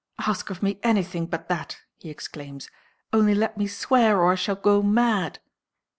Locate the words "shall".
4.35-4.55